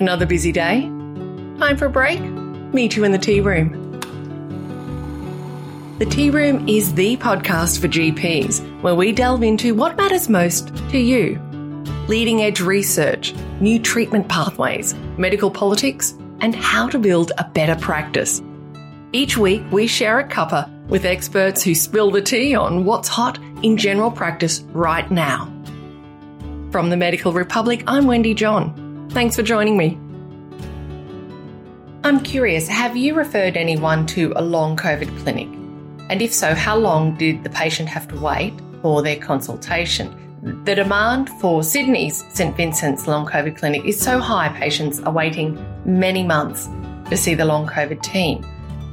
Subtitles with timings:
[0.00, 0.80] Another busy day?
[1.58, 2.20] Time for a break?
[2.72, 3.76] Meet you in the tea room.
[5.98, 10.74] The Tea Room is the podcast for GPs where we delve into what matters most
[10.88, 11.38] to you.
[12.08, 18.40] Leading edge research, new treatment pathways, medical politics, and how to build a better practice.
[19.12, 23.38] Each week, we share a cuppa with experts who spill the tea on what's hot
[23.62, 25.52] in general practice right now.
[26.70, 28.89] From the Medical Republic, I'm Wendy John.
[29.10, 29.98] Thanks for joining me.
[32.04, 35.48] I'm curious, have you referred anyone to a long COVID clinic?
[36.08, 40.62] And if so, how long did the patient have to wait for their consultation?
[40.64, 45.58] The demand for Sydney's St Vincent's Long COVID Clinic is so high, patients are waiting
[45.84, 46.68] many months
[47.10, 48.46] to see the Long COVID team.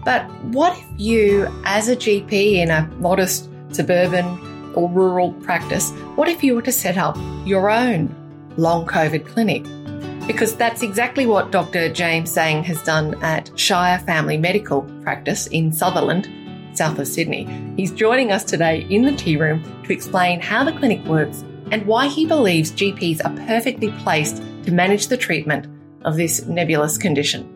[0.04, 4.26] But what if you, as a GP in a modest suburban
[4.74, 7.16] or rural practice, what if you were to set up
[7.46, 8.14] your own
[8.58, 9.64] Long COVID clinic?
[10.28, 11.88] Because that's exactly what Dr.
[11.88, 16.30] James Zhang has done at Shire Family Medical Practice in Sutherland
[16.74, 17.48] south of Sydney.
[17.78, 21.86] He's joining us today in the tea room to explain how the clinic works and
[21.86, 25.66] why he believes GPs are perfectly placed to manage the treatment
[26.04, 27.54] of this nebulous condition.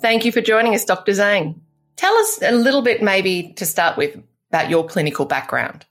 [0.00, 1.12] Thank you for joining us, Dr.
[1.12, 1.60] Zhang.
[1.96, 4.18] Tell us a little bit, maybe to start with,
[4.50, 5.84] about your clinical background.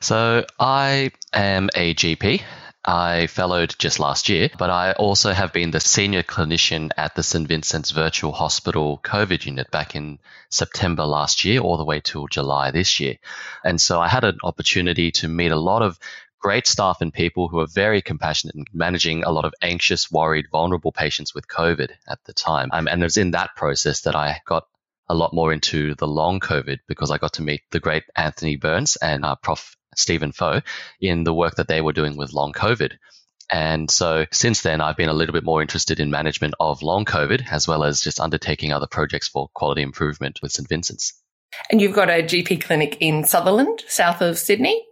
[0.00, 2.42] So, I am a GP
[2.86, 7.24] I fellowed just last year, but I also have been the senior clinician at the
[7.24, 7.48] St.
[7.48, 10.20] Vincent's Virtual Hospital COVID unit back in
[10.50, 13.16] September last year, all the way till July this year.
[13.64, 15.98] And so I had an opportunity to meet a lot of
[16.38, 20.46] great staff and people who are very compassionate and managing a lot of anxious, worried,
[20.52, 22.70] vulnerable patients with COVID at the time.
[22.72, 24.64] Um, and it was in that process that I got
[25.08, 28.56] a lot more into the long COVID because I got to meet the great Anthony
[28.56, 29.76] Burns and uh, Prof.
[29.96, 30.66] Stephen Faux
[31.00, 32.92] in the work that they were doing with long COVID.
[33.50, 37.04] And so since then, I've been a little bit more interested in management of long
[37.04, 40.68] COVID as well as just undertaking other projects for quality improvement with St.
[40.68, 41.20] Vincent's.
[41.70, 44.84] And you've got a GP clinic in Sutherland, south of Sydney?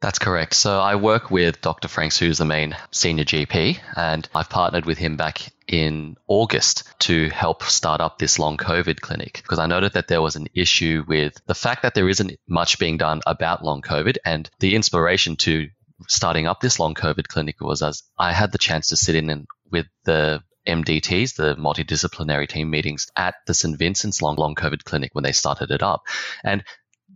[0.00, 0.54] That's correct.
[0.54, 1.88] So I work with Dr.
[1.88, 7.30] Franks, who's the main senior GP, and I've partnered with him back in August to
[7.30, 11.04] help start up this long COVID clinic because I noted that there was an issue
[11.08, 15.36] with the fact that there isn't much being done about long COVID and the inspiration
[15.36, 15.68] to
[16.06, 19.30] starting up this long COVID clinic was as I had the chance to sit in
[19.30, 23.78] and with the MDTs, the multidisciplinary team meetings at the St.
[23.78, 26.06] Vincent's Long Long COVID Clinic when they started it up.
[26.42, 26.64] And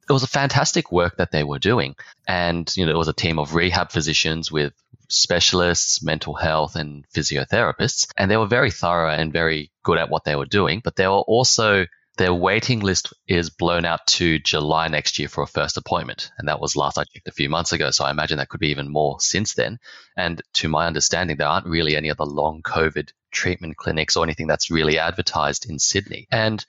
[0.09, 1.95] it was a fantastic work that they were doing.
[2.27, 4.73] And, you know, it was a team of rehab physicians with
[5.09, 8.09] specialists, mental health, and physiotherapists.
[8.17, 10.81] And they were very thorough and very good at what they were doing.
[10.83, 11.87] But they were also,
[12.17, 16.31] their waiting list is blown out to July next year for a first appointment.
[16.39, 17.91] And that was last I checked a few months ago.
[17.91, 19.79] So I imagine that could be even more since then.
[20.17, 24.47] And to my understanding, there aren't really any other long COVID treatment clinics or anything
[24.47, 26.27] that's really advertised in Sydney.
[26.31, 26.65] And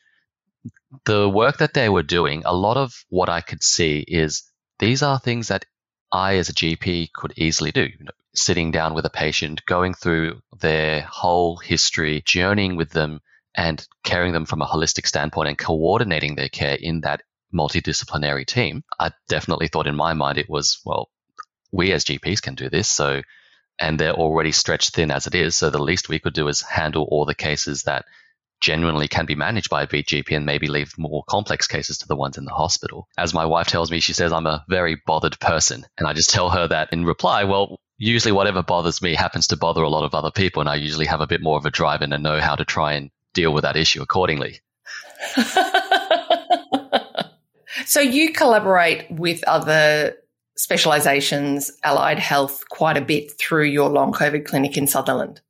[1.06, 4.44] the work that they were doing, a lot of what I could see is
[4.80, 5.66] these are things that
[6.12, 7.82] I, as a GP, could easily do.
[7.82, 13.22] You know, sitting down with a patient, going through their whole history, journeying with them,
[13.56, 17.22] and caring them from a holistic standpoint and coordinating their care in that
[17.54, 18.84] multidisciplinary team.
[19.00, 21.10] I definitely thought in my mind it was, well,
[21.72, 22.88] we as GPs can do this.
[22.88, 23.22] So,
[23.80, 25.58] and they're already stretched thin as it is.
[25.58, 28.06] So the least we could do is handle all the cases that
[28.62, 32.16] genuinely can be managed by a GP and maybe leave more complex cases to the
[32.16, 33.08] ones in the hospital.
[33.18, 35.86] As my wife tells me, she says I'm a very bothered person.
[35.98, 39.58] And I just tell her that in reply, well, usually whatever bothers me happens to
[39.58, 40.62] bother a lot of other people.
[40.62, 42.66] And I usually have a bit more of a drive in and know how to
[42.66, 44.60] try and deal with that issue accordingly.
[47.86, 50.16] so you collaborate with other
[50.58, 55.42] specializations, allied health, quite a bit through your long COVID clinic in Sutherland.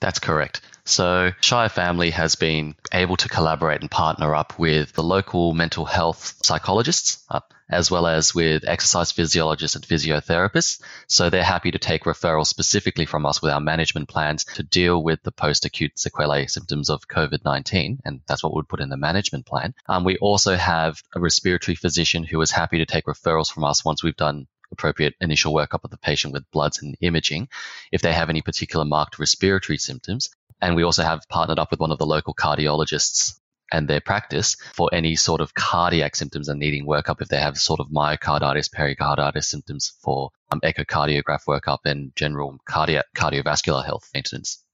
[0.00, 0.60] That's correct.
[0.88, 5.84] So, Shire Family has been able to collaborate and partner up with the local mental
[5.84, 10.80] health psychologists, uh, as well as with exercise physiologists and physiotherapists.
[11.06, 15.02] So, they're happy to take referrals specifically from us with our management plans to deal
[15.02, 18.00] with the post acute sequelae symptoms of COVID 19.
[18.06, 19.74] And that's what we'd put in the management plan.
[19.90, 23.84] Um, we also have a respiratory physician who is happy to take referrals from us
[23.84, 27.48] once we've done appropriate initial workup of the patient with bloods and imaging
[27.92, 30.30] if they have any particular marked respiratory symptoms.
[30.60, 33.38] And we also have partnered up with one of the local cardiologists
[33.70, 37.58] and their practice for any sort of cardiac symptoms and needing workup if they have
[37.58, 44.64] sort of myocarditis, pericarditis symptoms for um, echocardiograph workup and general cardiac cardiovascular health maintenance.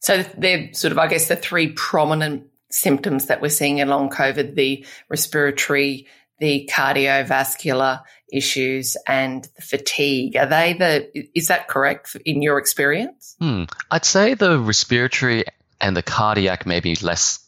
[0.00, 4.54] So they're sort of, I guess, the three prominent symptoms that we're seeing along COVID:
[4.54, 6.06] the respiratory,
[6.38, 8.02] the cardiovascular
[8.32, 10.36] issues and the fatigue.
[10.36, 13.36] Are they the, is that correct in your experience?
[13.40, 13.64] Hmm.
[13.90, 15.44] I'd say the respiratory
[15.80, 17.40] and the cardiac maybe less.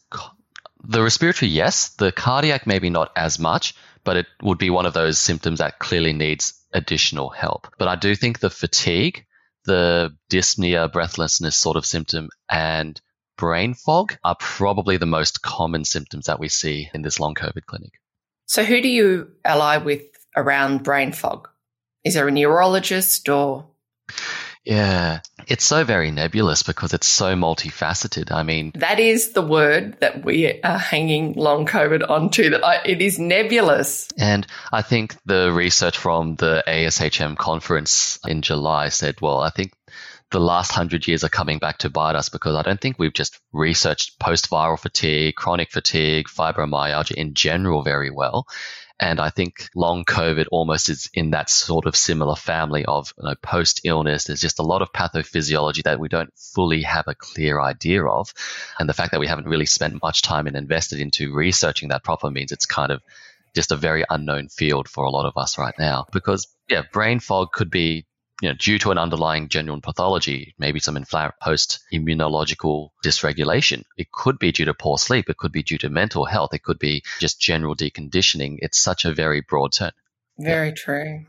[0.83, 1.89] The respiratory, yes.
[1.89, 5.79] The cardiac, maybe not as much, but it would be one of those symptoms that
[5.79, 7.67] clearly needs additional help.
[7.77, 9.25] But I do think the fatigue,
[9.65, 12.99] the dyspnea, breathlessness sort of symptom, and
[13.37, 17.65] brain fog are probably the most common symptoms that we see in this long COVID
[17.65, 17.93] clinic.
[18.45, 20.01] So, who do you ally with
[20.35, 21.49] around brain fog?
[22.03, 23.67] Is there a neurologist or?
[24.65, 28.31] Yeah, it's so very nebulous because it's so multifaceted.
[28.31, 32.51] I mean, that is the word that we are hanging long COVID onto.
[32.51, 34.09] That I, it is nebulous.
[34.17, 39.71] And I think the research from the ASHM conference in July said, well, I think
[40.31, 43.13] the last hundred years are coming back to bite us because I don't think we've
[43.13, 48.45] just researched post viral fatigue, chronic fatigue, fibromyalgia in general very well.
[48.99, 53.29] And I think long COVID almost is in that sort of similar family of you
[53.29, 54.25] know, post illness.
[54.25, 58.33] There's just a lot of pathophysiology that we don't fully have a clear idea of.
[58.77, 62.03] And the fact that we haven't really spent much time and invested into researching that
[62.03, 63.01] proper means it's kind of
[63.55, 66.05] just a very unknown field for a lot of us right now.
[66.11, 68.05] Because, yeah, brain fog could be
[68.41, 73.83] you know, due to an underlying genuine pathology, maybe some infl- post immunological dysregulation.
[73.97, 75.29] It could be due to poor sleep.
[75.29, 76.53] It could be due to mental health.
[76.53, 78.57] It could be just general deconditioning.
[78.59, 79.91] It's such a very broad term.
[80.37, 80.73] Very yeah.
[80.75, 81.25] true.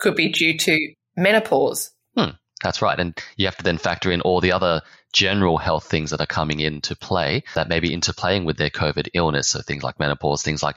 [0.00, 1.90] Could be due to menopause.
[2.16, 2.30] Hmm,
[2.62, 2.98] that's right.
[2.98, 4.82] And you have to then factor in all the other
[5.12, 9.08] general health things that are coming into play that may be interplaying with their COVID
[9.14, 9.48] illness.
[9.48, 10.76] So things like menopause, things like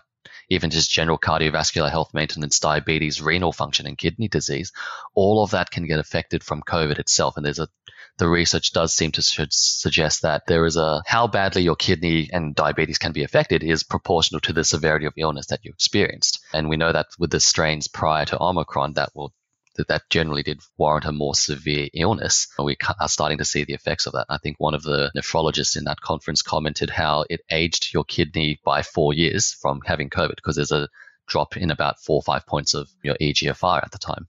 [0.50, 4.71] even just general cardiovascular health maintenance, diabetes, renal function, and kidney disease,
[5.13, 7.38] all of that can get affected from COVID itself.
[7.38, 7.68] And there's a
[8.18, 12.56] the research does seem to suggest that there is a how badly your kidney and
[12.56, 16.39] diabetes can be affected is proportional to the severity of illness that you experienced.
[16.51, 19.33] And we know that with the strains prior to Omicron, that will
[19.77, 22.47] that that generally did warrant a more severe illness.
[22.57, 24.25] And we are starting to see the effects of that.
[24.29, 28.59] I think one of the nephrologists in that conference commented how it aged your kidney
[28.65, 30.89] by four years from having COVID because there's a
[31.27, 34.27] drop in about four or five points of your EGFR at the time.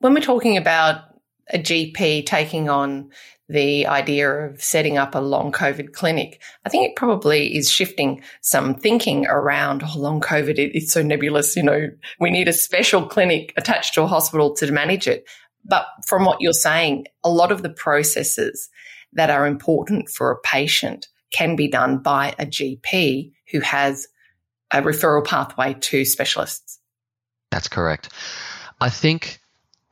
[0.00, 1.04] When we're talking about
[1.52, 3.10] a GP taking on
[3.52, 6.40] the idea of setting up a long COVID clinic.
[6.64, 10.58] I think it probably is shifting some thinking around oh, long COVID.
[10.58, 11.54] It, it's so nebulous.
[11.54, 11.88] You know,
[12.18, 15.24] we need a special clinic attached to a hospital to manage it.
[15.64, 18.70] But from what you're saying, a lot of the processes
[19.12, 24.08] that are important for a patient can be done by a GP who has
[24.72, 26.80] a referral pathway to specialists.
[27.50, 28.08] That's correct.
[28.80, 29.40] I think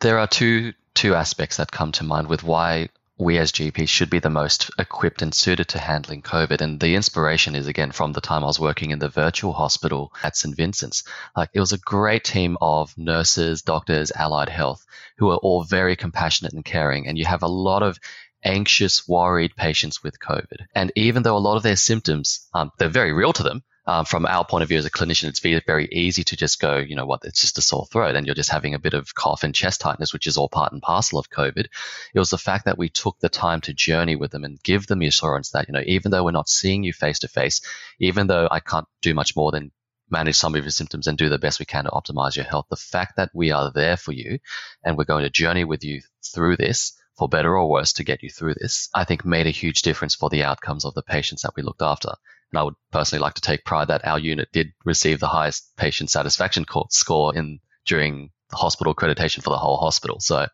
[0.01, 2.89] there are two two aspects that come to mind with why
[3.21, 6.63] we as GPs should be the most equipped and suited to handling COVID.
[6.63, 10.13] And the inspiration is again from the time I was working in the virtual hospital
[10.23, 10.57] at St.
[10.57, 11.05] Vincent's.
[11.37, 14.85] Like it was a great team of nurses, doctors, allied health
[15.19, 17.07] who are all very compassionate and caring.
[17.07, 17.99] And you have a lot of
[18.43, 20.67] anxious, worried patients with COVID.
[20.75, 24.05] And even though a lot of their symptoms, um, they're very real to them, um,
[24.05, 26.77] from our point of view as a clinician, it's very, very easy to just go,
[26.77, 29.17] you know what, it's just a sore throat and you're just having a bit of
[29.17, 31.67] cough and chest tightness, which is all part and parcel of COVID.
[32.15, 34.87] It was the fact that we took the time to journey with them and give
[34.87, 37.63] them the assurance that, you know, even though we're not seeing you face to face,
[37.99, 39.73] even though I can't do much more than
[40.09, 42.67] manage some of your symptoms and do the best we can to optimize your health,
[42.71, 44.39] the fact that we are there for you
[44.85, 46.01] and we're going to journey with you
[46.33, 49.51] through this for better or worse to get you through this, I think made a
[49.51, 52.13] huge difference for the outcomes of the patients that we looked after.
[52.53, 55.77] And I would personally like to take pride that our unit did receive the highest
[55.77, 60.19] patient satisfaction score in during the hospital accreditation for the whole hospital.
[60.21, 60.47] So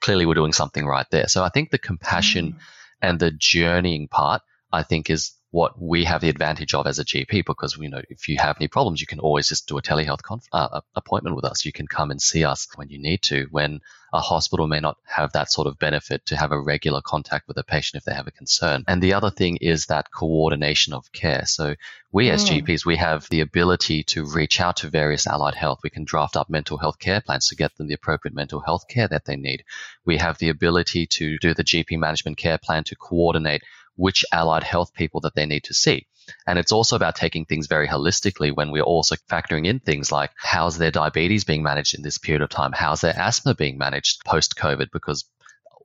[0.00, 1.28] clearly we're doing something right there.
[1.28, 2.58] So I think the compassion mm.
[3.00, 7.04] and the journeying part, I think is what we have the advantage of as a
[7.04, 9.82] GP because you know if you have any problems, you can always just do a
[9.82, 11.64] telehealth conf- uh, appointment with us.
[11.64, 13.46] You can come and see us when you need to.
[13.50, 13.80] When
[14.12, 17.56] a hospital may not have that sort of benefit to have a regular contact with
[17.56, 18.84] a patient if they have a concern.
[18.86, 21.44] And the other thing is that coordination of care.
[21.46, 21.74] So
[22.12, 22.62] we as mm.
[22.62, 25.80] GPs, we have the ability to reach out to various allied health.
[25.82, 28.88] We can draft up mental health care plans to get them the appropriate mental health
[28.88, 29.64] care that they need.
[30.04, 33.62] We have the ability to do the GP management care plan to coordinate
[33.96, 36.06] which allied health people that they need to see.
[36.46, 40.30] And it's also about taking things very holistically when we're also factoring in things like
[40.36, 42.72] how's their diabetes being managed in this period of time?
[42.72, 44.88] How's their asthma being managed post COVID?
[44.92, 45.24] Because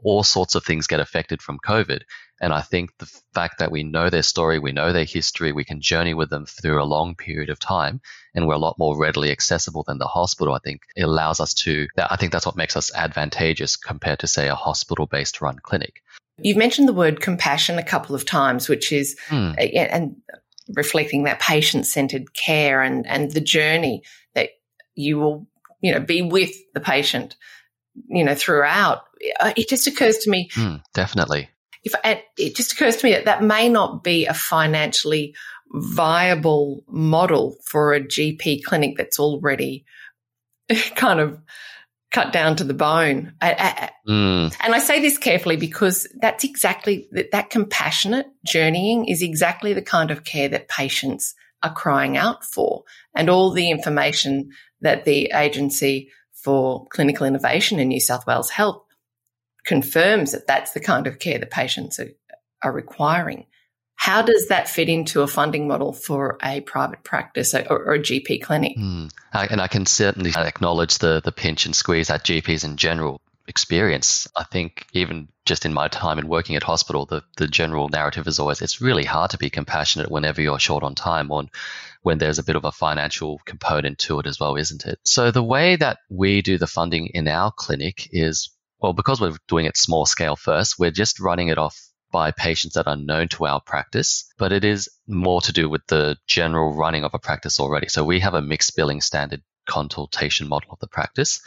[0.04, 2.02] all sorts of things get affected from COVID.
[2.42, 5.64] And I think the fact that we know their story, we know their history, we
[5.64, 8.02] can journey with them through a long period of time,
[8.34, 10.56] and we're a lot more readily accessible than the hospital.
[10.56, 14.28] I think it allows us to, I think that's what makes us advantageous compared to,
[14.28, 16.02] say, a hospital based run clinic.
[16.44, 19.56] You've mentioned the word compassion a couple of times, which is, mm.
[19.92, 20.16] and
[20.76, 24.50] reflecting that patient centered care and, and the journey that
[24.96, 25.48] you will
[25.82, 27.36] you know, be with the patient,
[28.08, 29.04] you know, throughout.
[29.40, 30.50] Uh, it just occurs to me.
[30.56, 31.50] Mm, definitely.
[31.84, 35.36] If it just occurs to me that that may not be a financially
[35.74, 39.86] viable model for a GP clinic that's already
[40.96, 41.40] kind of
[42.12, 43.34] cut down to the bone.
[43.42, 44.56] Mm.
[44.60, 49.82] And I say this carefully because that's exactly that, that compassionate journeying is exactly the
[49.82, 52.84] kind of care that patients are crying out for.
[53.16, 54.50] And all the information
[54.82, 58.84] that the Agency for Clinical Innovation in New South Wales Health
[59.66, 62.10] confirms that that's the kind of care that patients are,
[62.64, 63.46] are requiring.
[64.02, 68.00] How does that fit into a funding model for a private practice or, or a
[68.00, 68.76] GP clinic?
[68.76, 69.12] Mm.
[69.32, 74.28] and I can certainly acknowledge the, the pinch and squeeze that GPs in general experience.
[74.36, 78.26] I think even just in my time in working at hospital, the, the general narrative
[78.26, 81.44] is always it's really hard to be compassionate whenever you're short on time or
[82.02, 84.98] when there's a bit of a financial component to it as well, isn't it?
[85.04, 89.38] So the way that we do the funding in our clinic is well, because we're
[89.48, 93.28] doing it small scale first, we're just running it off by patients that are known
[93.30, 97.20] to our practice, but it is more to do with the general running of a
[97.20, 97.88] practice already.
[97.88, 101.42] So we have a mixed billing standard consultation model of the practice.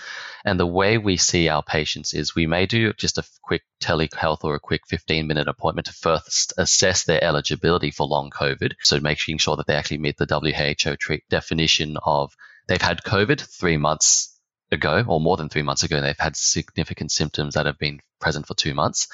[0.44, 4.44] And the way we see our patients is we may do just a quick telehealth
[4.44, 8.72] or a quick 15 minute appointment to first assess their eligibility for long COVID.
[8.82, 12.34] So making sure that they actually meet the WHO treat definition of
[12.66, 14.38] they've had COVID three months
[14.70, 18.00] ago or more than three months ago, and they've had significant symptoms that have been
[18.20, 19.08] present for two months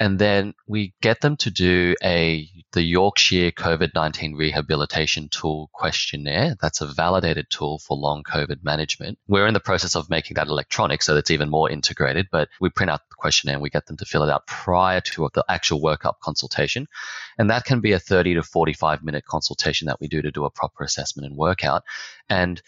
[0.00, 6.56] and then we get them to do a the Yorkshire COVID-19 rehabilitation tool questionnaire.
[6.60, 9.18] That's a validated tool for long COVID management.
[9.26, 12.68] We're in the process of making that electronic so it's even more integrated, but we
[12.68, 15.44] print out the questionnaire and we get them to fill it out prior to the
[15.48, 16.86] actual workup consultation.
[17.38, 20.44] And that can be a 30 to 45 minute consultation that we do to do
[20.44, 21.82] a proper assessment and workout.
[22.28, 22.60] And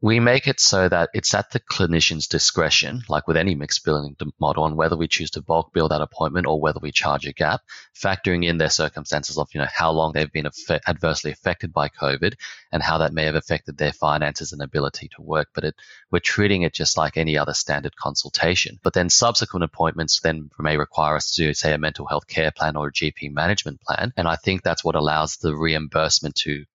[0.00, 4.14] we make it so that it's at the clinician's discretion, like with any mixed billing
[4.38, 7.32] model, on whether we choose to bulk bill that appointment or whether we charge a
[7.32, 7.62] gap,
[8.00, 10.48] factoring in their circumstances of, you know, how long they've been
[10.86, 12.34] adversely affected by COVID
[12.70, 15.48] and how that may have affected their finances and ability to work.
[15.52, 15.74] But it,
[16.12, 18.78] we're treating it just like any other standard consultation.
[18.84, 22.52] But then subsequent appointments then may require us to do, say, a mental health care
[22.52, 24.12] plan or a GP management plan.
[24.16, 26.66] And I think that's what allows the reimbursement to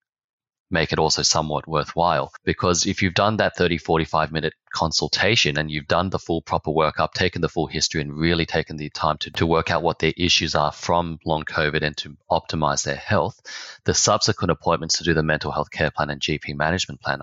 [0.73, 2.33] make it also somewhat worthwhile.
[2.43, 6.71] Because if you've done that 30, 45 minute consultation and you've done the full proper
[6.71, 9.99] workup, taken the full history and really taken the time to, to work out what
[9.99, 13.39] their issues are from long COVID and to optimize their health,
[13.85, 17.21] the subsequent appointments to do the mental health care plan and GP management plan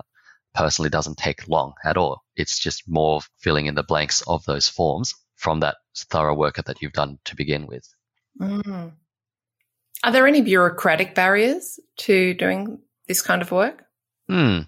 [0.55, 2.21] personally doesn't take long at all.
[2.35, 5.77] It's just more filling in the blanks of those forms from that
[6.09, 7.87] thorough workup that you've done to begin with.
[8.39, 8.93] Mm.
[10.03, 12.79] Are there any bureaucratic barriers to doing
[13.11, 13.83] this kind of work?
[14.29, 14.59] Hmm.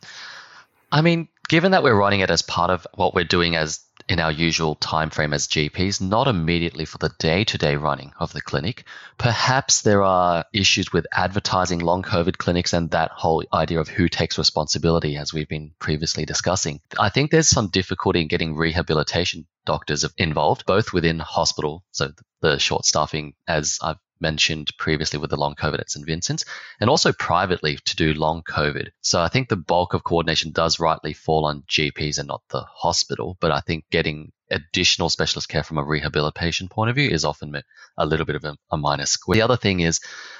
[0.92, 4.20] I mean, given that we're running it as part of what we're doing as in
[4.20, 8.84] our usual time frame as GPs, not immediately for the day-to-day running of the clinic.
[9.18, 14.10] Perhaps there are issues with advertising long COVID clinics and that whole idea of who
[14.10, 16.82] takes responsibility, as we've been previously discussing.
[17.00, 22.60] I think there's some difficulty in getting rehabilitation doctors involved, both within hospital, so the
[22.60, 26.06] short staffing, as I've mentioned previously with the long COVID at St.
[26.08, 26.46] Vincent's,
[26.80, 28.88] and also privately to do long COVID.
[29.02, 32.64] So I think the bulk of coordination does rightly fall on GPs and not the
[32.74, 33.38] hospital.
[33.40, 37.62] But I think getting additional specialist care from a rehabilitation point of view is often
[37.98, 39.38] a little bit of a, a minor squeeze.
[39.38, 40.00] The other thing is,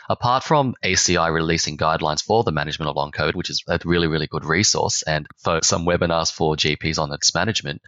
[0.10, 4.08] apart from ACI releasing guidelines for the management of long COVID, which is a really,
[4.08, 7.82] really good resource, and for some webinars for GPs on its management,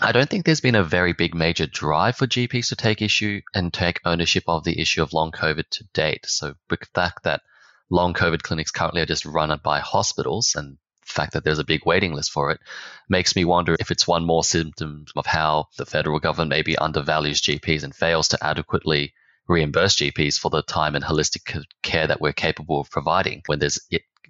[0.00, 3.42] I don't think there's been a very big major drive for GPs to take issue
[3.54, 6.26] and take ownership of the issue of long COVID to date.
[6.26, 7.42] So the fact that
[7.90, 10.78] long COVID clinics currently are just run by hospitals and
[11.12, 12.60] fact that there's a big waiting list for it
[13.08, 17.40] makes me wonder if it's one more symptom of how the federal government maybe undervalues
[17.40, 19.12] GPs and fails to adequately
[19.48, 23.78] reimburse GPs for the time and holistic care that we're capable of providing when there's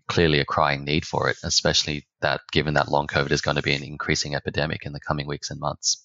[0.08, 3.62] clearly a crying need for it, especially that given that long COVID is going to
[3.62, 6.02] be an increasing epidemic in the coming weeks and months.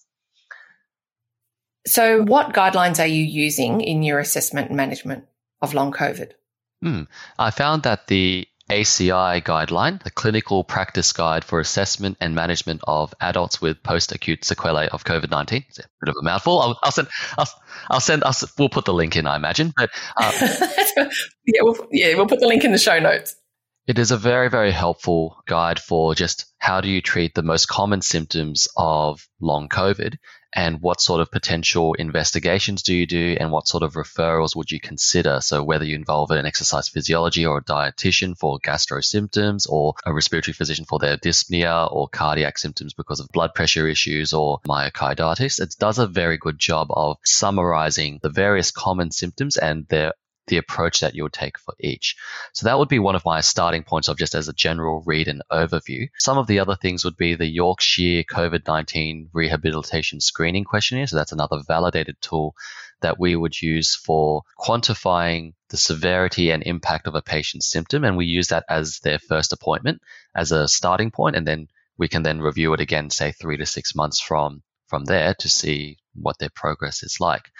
[1.85, 5.25] So, what guidelines are you using in your assessment and management
[5.61, 6.31] of long COVID?
[6.81, 7.03] Hmm.
[7.37, 13.13] I found that the ACI guideline, the Clinical Practice Guide for Assessment and Management of
[13.19, 15.65] Adults with Post-Acute Sequelae of COVID-19.
[15.67, 16.59] It's a bit of a mouthful.
[16.59, 17.07] I'll, I'll send.
[17.37, 17.49] I'll,
[17.89, 18.23] I'll send.
[18.23, 19.73] I'll, we'll put the link in, I imagine.
[19.75, 20.31] But um,
[21.45, 23.35] yeah, we'll, yeah, we'll put the link in the show notes.
[23.87, 27.67] It is a very, very helpful guide for just how do you treat the most
[27.67, 30.17] common symptoms of long COVID
[30.53, 34.71] and what sort of potential investigations do you do and what sort of referrals would
[34.71, 35.39] you consider?
[35.41, 40.13] So whether you involve an exercise physiology or a dietitian for gastro symptoms or a
[40.13, 45.61] respiratory physician for their dyspnea or cardiac symptoms because of blood pressure issues or myocarditis,
[45.61, 50.13] it does a very good job of summarizing the various common symptoms and their
[50.47, 52.15] the approach that you would take for each.
[52.53, 55.27] So that would be one of my starting points of just as a general read
[55.27, 56.09] and overview.
[56.19, 61.07] Some of the other things would be the Yorkshire COVID 19 rehabilitation screening questionnaire.
[61.07, 62.55] So that's another validated tool
[63.01, 68.03] that we would use for quantifying the severity and impact of a patient's symptom.
[68.03, 70.01] And we use that as their first appointment
[70.35, 71.67] as a starting point, and then
[71.97, 75.47] we can then review it again, say three to six months from from there to
[75.47, 77.51] see what their progress is like.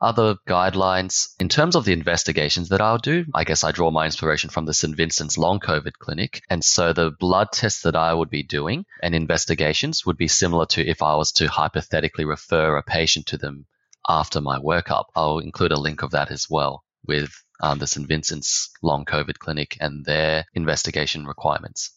[0.00, 4.04] Other guidelines in terms of the investigations that I'll do, I guess I draw my
[4.04, 4.96] inspiration from the St.
[4.96, 6.42] Vincent's Long COVID Clinic.
[6.48, 10.66] And so the blood tests that I would be doing and investigations would be similar
[10.66, 13.66] to if I was to hypothetically refer a patient to them
[14.08, 15.06] after my workup.
[15.14, 18.06] I'll include a link of that as well with um, the St.
[18.06, 21.92] Vincent's Long COVID Clinic and their investigation requirements.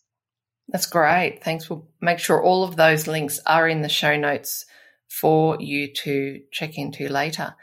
[0.68, 1.44] That's great.
[1.44, 1.70] Thanks.
[1.70, 4.66] We'll make sure all of those links are in the show notes
[5.12, 7.54] for you to check into later.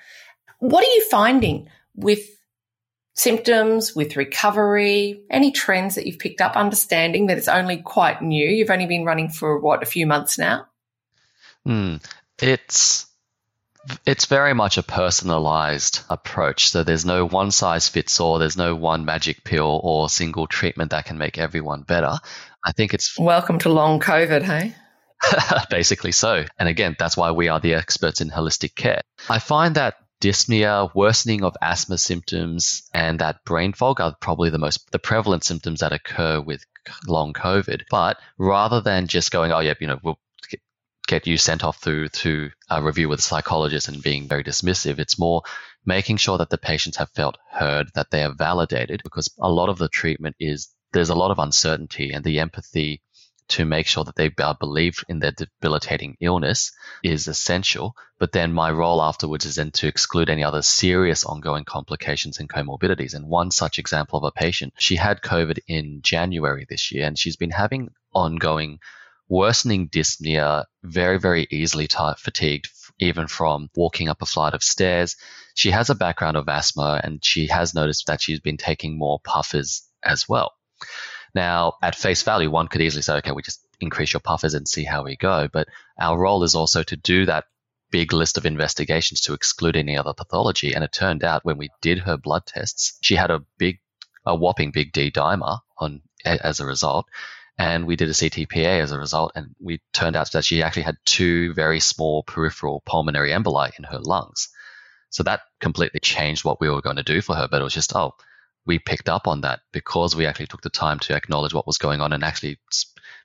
[0.58, 2.20] What are you finding with
[3.14, 8.46] symptoms, with recovery, any trends that you've picked up, understanding that it's only quite new?
[8.46, 10.66] You've only been running for what, a few months now?
[11.66, 12.04] Mm,
[12.38, 13.06] it's
[14.04, 16.68] it's very much a personalized approach.
[16.68, 18.38] So there's no one size fits all.
[18.38, 22.18] There's no one magic pill or single treatment that can make everyone better.
[22.62, 24.74] I think it's welcome to long COVID, hey?
[25.70, 26.44] Basically so.
[26.58, 29.02] And again, that's why we are the experts in holistic care.
[29.28, 34.58] I find that dyspnea, worsening of asthma symptoms, and that brain fog are probably the
[34.58, 36.64] most the prevalent symptoms that occur with
[37.06, 37.82] long COVID.
[37.90, 40.18] But rather than just going, oh yeah, you know, we'll
[41.06, 44.98] get you sent off through to a review with a psychologist and being very dismissive,
[44.98, 45.42] it's more
[45.86, 49.70] making sure that the patients have felt heard, that they are validated, because a lot
[49.70, 53.02] of the treatment is there's a lot of uncertainty and the empathy
[53.48, 57.96] to make sure that they are believed in their debilitating illness is essential.
[58.18, 62.48] But then my role afterwards is then to exclude any other serious ongoing complications and
[62.48, 63.14] comorbidities.
[63.14, 67.18] And one such example of a patient, she had COVID in January this year, and
[67.18, 68.80] she's been having ongoing
[69.28, 75.16] worsening dyspnea, very, very easily t- fatigued, even from walking up a flight of stairs.
[75.54, 79.20] She has a background of asthma, and she has noticed that she's been taking more
[79.20, 80.52] puffers as well.
[81.34, 84.66] Now, at face value, one could easily say, okay, we just increase your puffers and
[84.66, 85.48] see how we go.
[85.52, 87.44] But our role is also to do that
[87.90, 90.74] big list of investigations to exclude any other pathology.
[90.74, 93.80] And it turned out when we did her blood tests, she had a big,
[94.26, 97.06] a whopping big D dimer on as a result.
[97.56, 100.84] And we did a CTPA as a result, and we turned out that she actually
[100.84, 104.48] had two very small peripheral pulmonary emboli in her lungs.
[105.10, 107.48] So that completely changed what we were going to do for her.
[107.50, 108.14] But it was just, oh,
[108.68, 111.78] we picked up on that because we actually took the time to acknowledge what was
[111.78, 112.58] going on and actually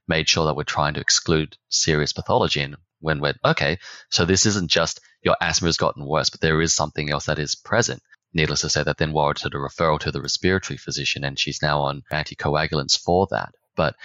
[0.08, 2.62] made sure that we're trying to exclude serious pathology.
[2.62, 3.77] And when we're okay,
[4.10, 7.39] so this isn't just your asthma has gotten worse, but there is something else that
[7.39, 8.01] is present.
[8.34, 11.82] Needless to say, that then warranted a referral to the respiratory physician, and she's now
[11.82, 13.53] on anticoagulants for that.
[13.75, 13.95] But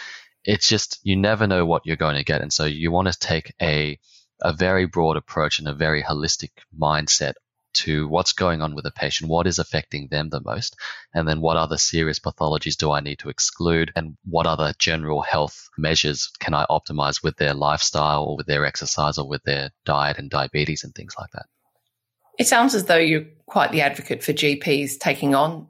[0.45, 3.19] it's just you never know what you're going to get, and so you want to
[3.19, 3.99] take a
[4.43, 7.35] a very broad approach and a very holistic mindset
[7.85, 10.77] to what's going on with the patient, what is affecting them the most,
[11.15, 15.23] and then what other serious pathologies do I need to exclude, and what other general
[15.23, 19.71] health measures can I optimize with their lifestyle or with their exercise or with their
[19.85, 21.47] diet and diabetes and things like that.
[22.39, 25.69] It sounds as though you're quite the advocate for GPs taking on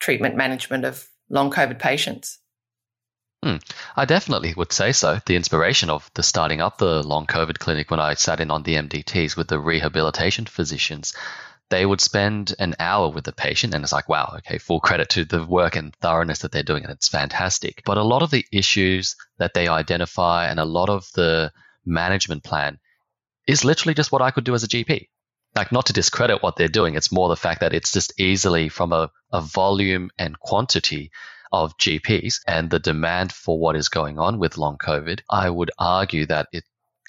[0.00, 2.38] treatment management of long COVID patients.
[3.42, 3.56] Hmm.
[3.96, 5.20] I definitely would say so.
[5.24, 8.64] The inspiration of the starting up the long COVID clinic when I sat in on
[8.64, 11.14] the MDTs with the rehabilitation physicians,
[11.70, 15.10] they would spend an hour with the patient and it's like, wow, okay, full credit
[15.10, 17.82] to the work and thoroughness that they're doing and it's fantastic.
[17.84, 21.52] But a lot of the issues that they identify and a lot of the
[21.84, 22.78] management plan
[23.46, 25.08] is literally just what I could do as a GP.
[25.54, 28.68] Like not to discredit what they're doing, it's more the fact that it's just easily
[28.68, 31.10] from a, a volume and quantity
[31.52, 35.70] of GPs and the demand for what is going on with long COVID, I would
[35.78, 36.64] argue that it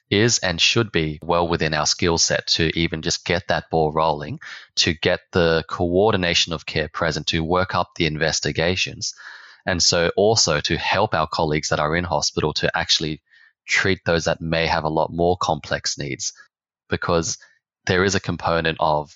[0.10, 3.91] is and should be well within our skill set to even just get that ball
[3.91, 4.39] rolling,
[4.75, 9.13] to get the coordination of care present, to work up the investigations.
[9.65, 13.21] And so also to help our colleagues that are in hospital to actually
[13.67, 16.34] treat those that may have a lot more complex needs
[16.89, 17.38] because
[17.86, 19.15] there is a component of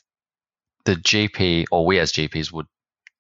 [0.86, 2.68] the GP or we as GPs would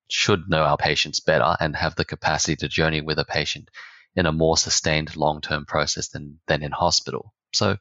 [0.07, 3.69] should know our patients better and have the capacity to journey with a patient
[4.15, 7.33] in a more sustained long term process than, than in hospital.
[7.53, 7.77] So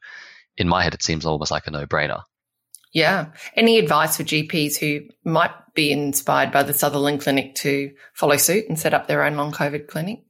[0.56, 2.22] in my head, it seems almost like a no brainer.
[2.92, 3.32] Yeah.
[3.56, 8.68] Any advice for GPs who might be inspired by the Sutherland Clinic to follow suit
[8.68, 10.24] and set up their own long COVID clinic?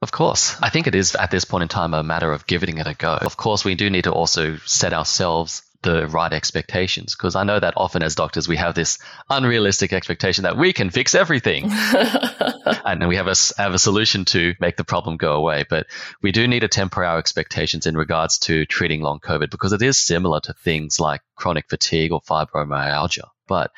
[0.00, 0.56] Of course.
[0.62, 2.94] I think it is at this point in time a matter of giving it a
[2.94, 3.14] go.
[3.14, 7.60] Of course, we do need to also set ourselves the right expectations because I know
[7.60, 8.98] that often as doctors we have this
[9.30, 11.66] unrealistic expectation that we can fix everything
[12.84, 15.64] and we have a, have a solution to make the problem go away.
[15.68, 15.86] But
[16.20, 19.82] we do need to temper our expectations in regards to treating long COVID because it
[19.82, 23.28] is similar to things like chronic fatigue or fibromyalgia.
[23.46, 23.70] But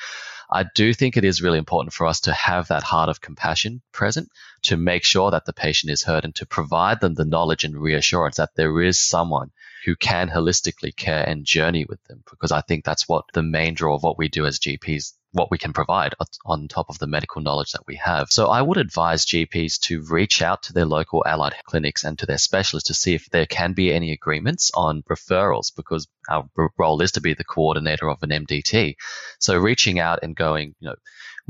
[0.50, 3.82] I do think it is really important for us to have that heart of compassion
[3.92, 4.30] present
[4.62, 7.76] to make sure that the patient is heard and to provide them the knowledge and
[7.76, 9.52] reassurance that there is someone
[9.84, 13.74] who can holistically care and journey with them because I think that's what the main
[13.74, 16.14] draw of what we do as GPs what we can provide
[16.44, 18.28] on top of the medical knowledge that we have.
[18.30, 22.26] So I would advise GPs to reach out to their local allied clinics and to
[22.26, 27.00] their specialists to see if there can be any agreements on referrals because our role
[27.00, 28.96] is to be the coordinator of an MDT.
[29.38, 30.96] So reaching out and going, you know,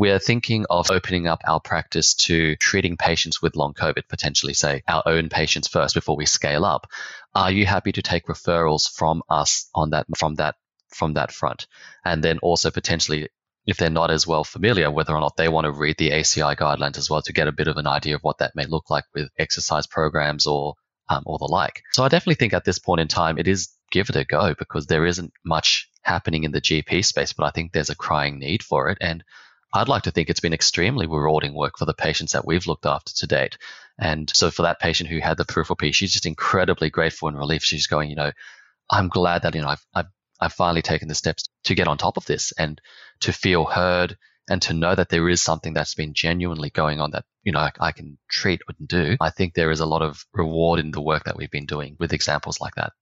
[0.00, 4.82] we're thinking of opening up our practice to treating patients with long COVID, potentially say
[4.88, 6.86] our own patients first before we scale up.
[7.34, 10.54] Are you happy to take referrals from us on that, from that
[10.88, 11.66] from that front.
[12.02, 13.28] And then also potentially
[13.66, 16.56] if they're not as well familiar, whether or not they want to read the ACI
[16.56, 18.88] guidelines as well to get a bit of an idea of what that may look
[18.88, 20.76] like with exercise programs or
[21.10, 21.82] um, or the like.
[21.92, 24.54] So I definitely think at this point in time, it is give it a go
[24.58, 28.38] because there isn't much happening in the GP space, but I think there's a crying
[28.38, 28.96] need for it.
[29.02, 29.22] And
[29.72, 32.86] I'd like to think it's been extremely rewarding work for the patients that we've looked
[32.86, 33.56] after to date.
[33.98, 37.38] And so for that patient who had the peripheral P, she's just incredibly grateful and
[37.38, 37.62] relieved.
[37.62, 38.32] She's going, you know,
[38.90, 40.06] I'm glad that, you know, I've, I've
[40.40, 42.80] I've finally taken the steps to get on top of this and
[43.20, 44.16] to feel heard
[44.48, 47.60] and to know that there is something that's been genuinely going on that you know
[47.60, 50.90] I, I, can treat and do i think there is a lot of reward in
[50.90, 52.92] the work that we've been doing with examples like that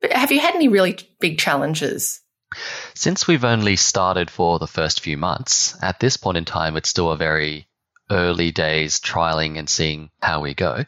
[0.00, 2.20] but have you had any really big challenges
[2.94, 6.88] since we've only started for the first few months at this point in time it's
[6.88, 7.68] still a very
[8.10, 10.84] early days trialing and seeing how we go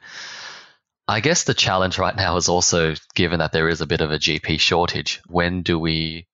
[1.11, 4.13] I guess the challenge right now is also given that there is a bit of
[4.13, 5.21] a GP shortage.
[5.27, 6.29] When do we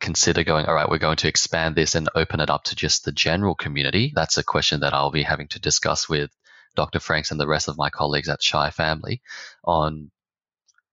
[0.00, 3.06] consider going, all right, we're going to expand this and open it up to just
[3.06, 4.12] the general community?
[4.14, 6.30] That's a question that I'll be having to discuss with
[6.76, 7.00] Dr.
[7.00, 9.22] Franks and the rest of my colleagues at Shire Family
[9.64, 10.10] on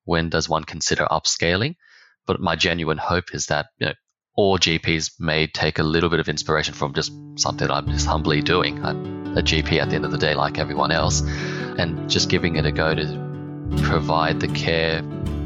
[0.06, 1.76] when does one consider upscaling.
[2.26, 3.94] But my genuine hope is that you know,
[4.36, 8.42] all GPs may take a little bit of inspiration from just something I'm just humbly
[8.42, 8.84] doing.
[8.84, 11.22] I'm a GP at the end of the day, like everyone else,
[11.78, 13.26] and just giving it a go to
[13.84, 15.04] provide the care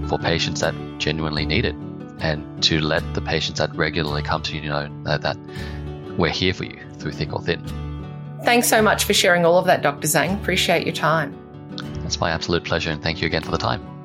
[0.08, 1.76] for patients that genuinely need it
[2.20, 5.38] and to let the patients that regularly come to you know that, that
[6.18, 7.64] we're here for you through thick or thin.
[8.44, 10.08] Thanks so much for sharing all of that, Dr.
[10.08, 10.40] Zhang.
[10.42, 11.38] Appreciate your time.
[12.06, 13.99] It's my absolute pleasure, and thank you again for the time.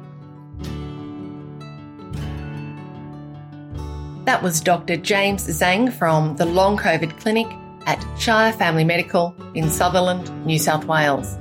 [4.24, 4.96] That was Dr.
[4.96, 7.46] James Zhang from the Long COVID Clinic
[7.86, 11.36] at Shire Family Medical in Sutherland, New South Wales.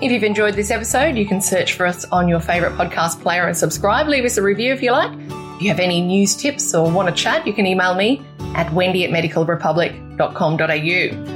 [0.00, 3.46] If you've enjoyed this episode, you can search for us on your favourite podcast player
[3.46, 4.06] and subscribe.
[4.06, 5.10] Leave us a review if you like.
[5.56, 8.22] If you have any news tips or want to chat, you can email me
[8.54, 11.34] at wendy at medicalrepublic.com.au.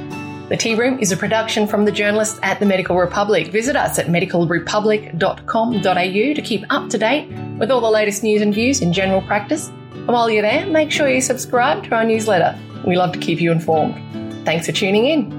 [0.49, 3.49] The Tea Room is a production from the journalists at the Medical Republic.
[3.49, 8.53] Visit us at medicalrepublic.com.au to keep up to date with all the latest news and
[8.53, 9.67] views in general practice.
[9.93, 12.57] And while you're there, make sure you subscribe to our newsletter.
[12.87, 13.95] We love to keep you informed.
[14.45, 15.38] Thanks for tuning in.